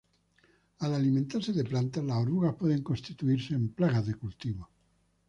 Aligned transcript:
Al 0.79 0.93
alimentarse 0.95 1.53
de 1.53 1.63
plantas, 1.63 2.03
las 2.03 2.17
orugas 2.17 2.55
pueden 2.55 2.81
constituirse 2.81 3.53
en 3.53 3.69
plagas 3.71 4.07
de 4.07 4.15
cultivos. 4.15 4.67